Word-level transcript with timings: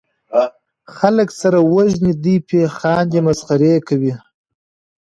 خلک 0.97 1.29
سره 1.41 1.57
وژني 1.73 2.13
دي 2.23 2.35
پې 2.47 2.59
خاندي 2.77 3.19
مسخرې 3.27 3.73
کوي 3.87 4.13